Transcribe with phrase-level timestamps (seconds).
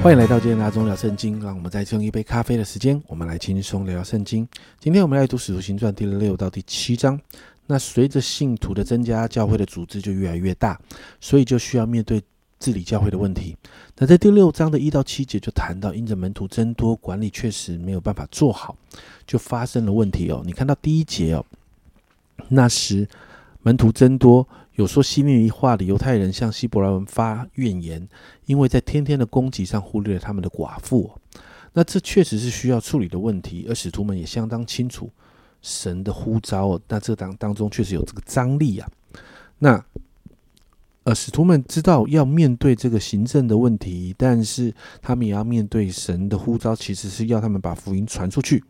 [0.00, 4.48] 欢迎来到今天的阿忠聊圣经，让我们再用一杯咖啡的时间，我们来轻松聊聊圣经。
[4.78, 7.20] 今天我们来读使徒行传第六到第七章。
[7.66, 10.80] 那随着信徒的增加，教会的组织就越来越大，
[11.20, 12.22] 所以就需要面对
[12.60, 13.56] 治理教会的问题。
[13.96, 18.76] 那在第六章的一到七节就谈到，因着门徒增多，管理确实没有办法做好，
[19.26, 20.42] 就发生了问题哦。
[20.46, 21.44] 你看到第一节哦，
[22.48, 23.06] 那时
[23.62, 24.46] 门徒增多。
[24.78, 28.08] 有说希利尼话的犹太人向希伯来人发怨言，
[28.46, 31.10] 因为在天天的供给上忽略了他们的寡妇。
[31.72, 35.10] 那这确实是需要处理的问题，而使徒们也相当清楚
[35.62, 36.80] 神的呼召。
[36.86, 38.88] 那这当当中确实有这个张力啊。
[39.58, 39.84] 那
[41.02, 48.62] 呃，使徒们知道要面对这个行政的问题，但是他们也要面对神的呼召，其实是要他们把福音传出去。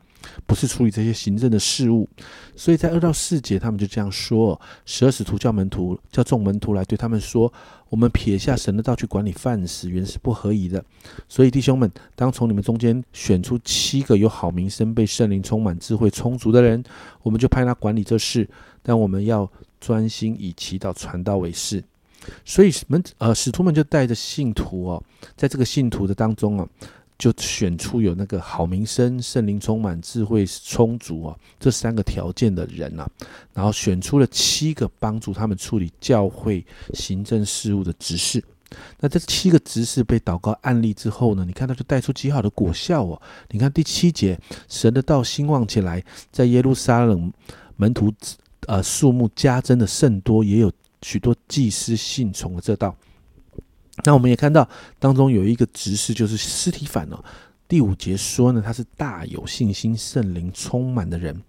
[0.46, 2.08] 不是处理这些行政的事务，
[2.56, 7.52] 所以在二到四节，他们就这样说：十二使徒叫门徒，叫众门徒来对他们说：
[7.88, 10.84] 我们撇下神的道去管理饭食，原是不合宜的。
[11.28, 16.82] 所以弟兄们，当从你们中间选出七个有好名声、被圣灵充满、智慧充足的人，
[17.22, 18.48] 我们就派他管理这事。
[18.82, 21.82] 但我们要专心以祈祷传道为事。
[22.44, 25.02] 所以门呃使徒们就带着信徒哦，
[25.36, 26.68] 在这个信徒的当中啊。
[27.18, 33.10] 就选出有那个好名声、圣灵充满、智慧充足啊这三个条件的人啊，
[33.52, 38.42] 然后选出了七个帮助他们处理教会行政事务的执事。
[39.00, 43.20] 那这七个执事被祷告案例之后呢，你看他就带出极好的果效哦。
[43.48, 47.32] 你看第七节，神的道兴旺起来，在耶路撒冷
[47.76, 48.12] 门徒
[48.66, 50.70] 呃数目加增的甚多，也有
[51.02, 52.94] 许多祭司信从了这道。
[54.04, 54.68] 那我们也看到
[54.98, 57.22] 当中有一个执事，就是尸体反哦。
[57.66, 61.42] 第五节说呢，他是大有信心、圣灵充满的人。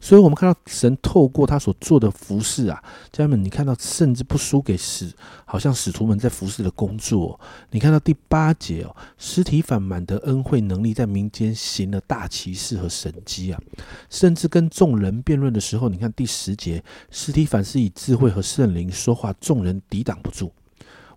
[0.00, 2.82] 所以，我们看到神透过他所做的服饰啊，
[3.12, 5.12] 家人们，你看到甚至不输给使，
[5.44, 7.38] 好像使徒们在服侍的工作。
[7.70, 13.60] 你看到第八节哦，尸体反满得恩惠能力，在民间行了大奇事和神迹啊，
[14.08, 20.50] 甚至跟众人辩论的时候，你看第十节，尸体反是以智慧和圣灵说话，众人抵挡不住。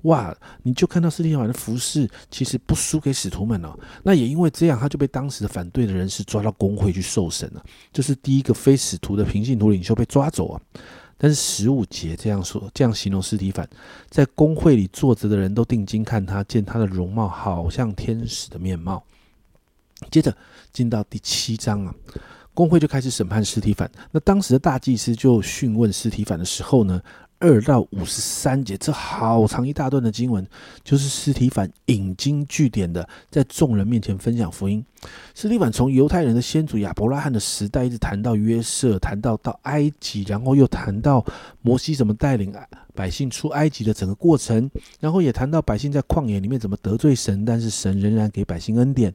[0.03, 0.35] 哇！
[0.63, 3.77] 你就看到斯蒂凡的服饰其实不输给使徒们哦。
[4.03, 7.63] 那也因为这样，他就被当时的反对的人士抓到工会去受审了。
[7.93, 10.61] 就是第一个非使徒的平信徒领袖被抓走啊。
[11.17, 13.69] 但是十五节这样说，这样形容斯提凡，
[14.09, 19.03] 在工会里坐着的人都定睛看他，见他的容貌好像天使的面貌。
[20.09, 20.35] 接着
[20.73, 21.93] 进到第七章啊，
[22.55, 23.87] 工会就开始审判斯提凡。
[24.09, 26.99] 那当时的大祭司就讯问斯提凡的时候呢？
[27.41, 30.47] 二到五十三节，这好长一大段的经文，
[30.83, 34.81] 就是斯提凡引经据典的，在众人面前分享福音。
[35.35, 41.25] 斯提凡从犹太人的先祖亚伯拉罕的时代，一直谈到约瑟，谈到到埃及，然后又谈到
[41.61, 42.53] 摩西怎么带领
[42.93, 44.69] 百姓出埃及的整个过程，
[44.99, 49.13] 然后也谈到百姓在旷野里面怎么得罪神，但是神仍然给百姓恩典，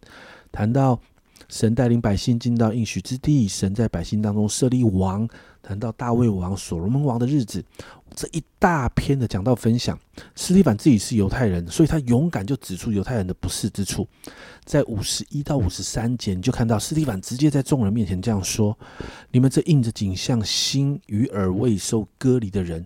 [0.50, 1.00] 谈到。
[1.48, 5.28] 神带领百姓进到应许之地，神在百姓当中设立王，
[5.62, 7.64] 谈到大卫王、所罗门王的日子，
[8.14, 9.98] 这一大篇的讲到分享。
[10.34, 14.06] 斯蒂凡自己是犹太人，所以他勇敢就指出犹太人的不是之处。
[14.64, 18.76] 在五十一到五十三节，你就看到斯蒂凡直接在众人面前这样说
[19.30, 22.84] ：“你们这印着景象、心与耳未受割离的人，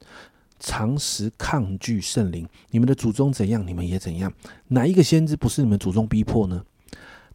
[0.59, 2.47] 常时抗拒圣灵。
[2.71, 4.31] 你们的祖宗怎样，你们也怎样。
[4.69, 6.63] 哪一个先知不是你们祖宗逼迫呢？”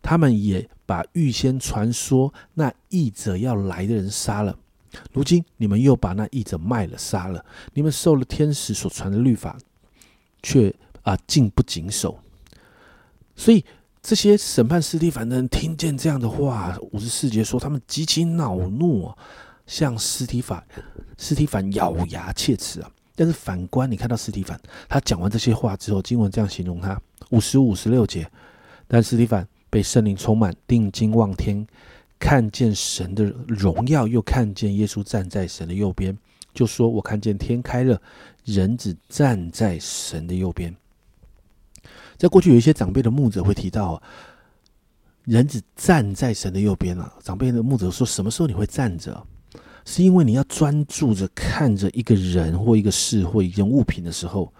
[0.06, 4.56] 他们也把预先传说那译者要来的人杀了，
[5.12, 7.44] 如今你们又把那译者卖了杀了。
[7.74, 9.58] 你们受了天使所传的律法，
[10.44, 10.72] 却
[11.02, 12.20] 啊竟不谨守。
[13.36, 13.66] 所以
[14.00, 19.12] 这些审判斯蒂凡的人听见这样的话，五十四节说他们极其恼怒，
[19.66, 20.64] 向斯提凡
[21.18, 22.92] 斯提凡咬牙切齿啊。
[23.16, 27.02] 但是反观你看到斯提凡，他讲完这些话之后，经文这样形容他：
[27.32, 28.30] 五十五十六节，
[28.88, 29.48] 但斯提凡。
[29.76, 31.68] 被圣灵充满，定睛望天，
[32.18, 36.18] 看见神的荣耀，又看见耶稣站在神的右边，
[36.54, 38.02] 就说：“我看见天开了，
[38.46, 40.74] 人子站在神的右边。”
[42.16, 44.02] 在过去有一些长辈的牧者会提到，
[45.26, 47.14] 人子站在神的右边了。
[47.22, 49.28] 长辈的牧者说：“什么时候你会站着？
[49.84, 54.54] 是因为你要专注着看着一个人或一个事或一件物品的时候，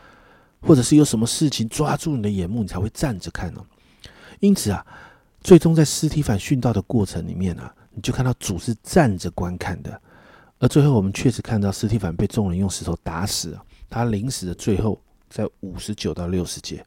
[0.60, 3.66] 或者是有什么事情抓住你的眼目，你才会站着看呢？
[4.40, 4.86] 因此啊。”
[5.46, 10.02] 最终在尸体反殉道的过程里面啊，你就看到主是站着观看的，
[10.58, 13.56] 而最后我们确实看到尸体反被众人用石头打死。
[13.88, 15.00] 他临死的最后，
[15.30, 16.84] 在五十九到六十节，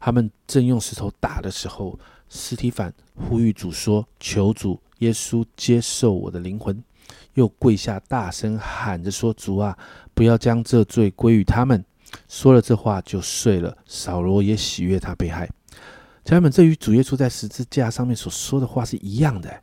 [0.00, 1.96] 他们正用石头打的时候，
[2.28, 6.82] 尸体反呼吁主说：“求主耶稣接受我的灵魂。”
[7.34, 9.78] 又跪下大声喊着说：“主啊，
[10.14, 11.84] 不要将这罪归于他们。”
[12.28, 13.78] 说了这话就睡了。
[13.86, 15.48] 扫罗也喜悦他被害。
[16.24, 19.62] 家人们，这与主耶稣在十字架上面所说的话是一样的。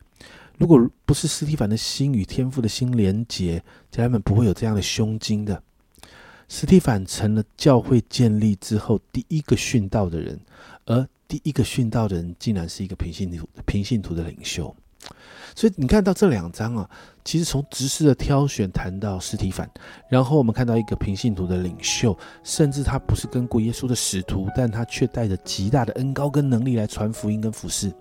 [0.58, 5.62] 如果不是斯蒂凡的心与天父的心连结，家人们不会有这样的胸襟的。
[6.48, 10.40] 斯蒂凡成了教会建立之后第一个殉道的人，
[10.86, 14.74] 而第一个殉道的人竟然是一个平信徒、平信徒的领袖。
[15.54, 16.88] 所以你看到这两章啊，
[17.24, 19.68] 其实从执事的挑选谈到尸体反，
[20.08, 27.92] 然后我们看到一个平信徒的领袖，甚至他不是跟过耶稣的使徒，但他却带着极大的恩高跟能力来传福音跟服侍。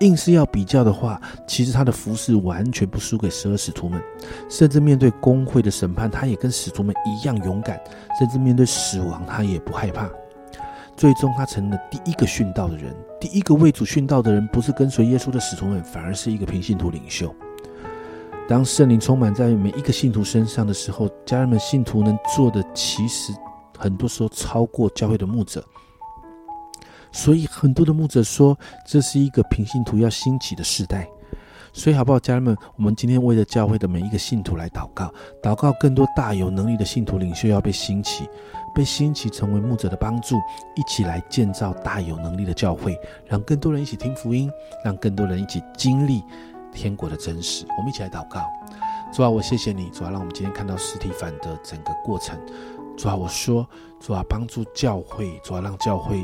[0.00, 4.02] 硬是要比较的话，其实他的服饰完全不输给十二使徒们，
[4.48, 7.80] 甚至面对工会的审判，他也跟使徒们一样勇敢，
[8.18, 10.10] 甚至面对死亡，他也不害怕。
[11.02, 17.34] 最终，他成了第一个殉道的人，第一个为主殉道的人，不是跟随耶稣的使徒们，反而是一个平信徒领袖。
[18.48, 23.32] 当圣灵充满在每一个信徒身上的时候，家人们，信徒能做的，其实
[23.76, 25.64] 很多时候超过教会的牧者。
[27.10, 28.56] 所以很多的牧者说，
[28.86, 31.08] 这是一个平信徒要兴起的时代。
[31.74, 35.10] 所以好不好，家人们，我们今天为了教会的每一个信徒来祷告，
[35.42, 38.28] 祷告更多大有能力的信徒领袖要被兴起，
[38.74, 40.36] 被兴起成为牧者的帮助，
[40.76, 44.50] 一起来建造大有能力的教会，让更多人一起听福音，
[44.84, 46.22] 让更多人一起经历
[46.72, 47.64] 天国的真实。
[47.78, 48.42] 我们一起来祷告，
[49.10, 52.38] 主啊，我谢谢你，主啊，让我们今天看到实体反的整个过程。
[52.98, 53.66] 主啊，我说，
[53.98, 56.22] 主啊，帮助教会，主啊，让教会。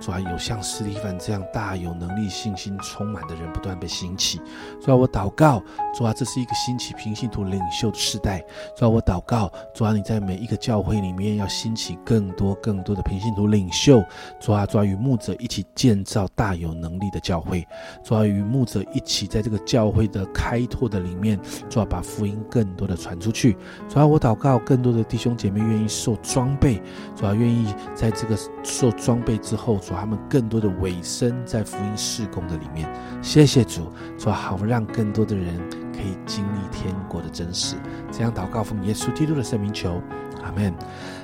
[0.00, 4.40] 主啊，有像斯蒂凡这样大有能力、信心充满的人不断被兴起。
[4.80, 5.62] 主啊，我祷告，
[5.94, 8.42] 主啊，这是一个兴起平信徒领袖的时代。
[8.74, 14.02] 主啊，我祷告，主啊，你在每一个教会里面要兴起更多更多的平信徒领袖。
[14.40, 17.66] 主啊，主啊，与牧者一起建造大有能力的教会。
[18.02, 21.38] 主啊，与牧者一起在这个教会的开拓的里面，
[21.68, 23.54] 主啊，把福音更多的传出去。
[23.86, 26.80] 主啊，我祷告，更多的弟兄姐妹愿意受装备。
[27.14, 29.78] 主啊，愿意在这个受装备之后。
[29.90, 32.88] 主他们更多的尾声在福音事工的里面，
[33.20, 35.58] 谢谢主，主好让更多的人
[35.92, 37.74] 可以经历天国的真实。
[38.12, 40.00] 这样祷告奉耶稣基督的圣名求，
[40.44, 40.72] 阿门。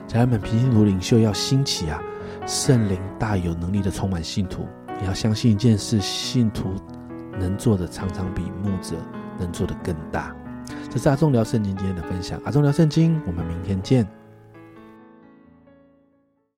[0.08, 2.02] 家人们，平信徒领袖要兴起啊！
[2.44, 4.66] 圣灵大有能力的充满信徒，
[5.00, 6.74] 你要相信一件事：信徒
[7.38, 8.96] 能做的常常比牧者
[9.38, 10.34] 能做的更大。
[10.90, 14.25] 这是阿忠聊圣经今天的分享，阿忠聊圣经，我们明天见。